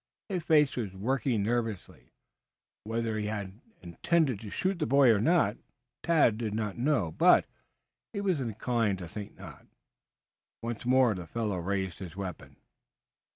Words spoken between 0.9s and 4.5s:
working nervously. Whether he had intended to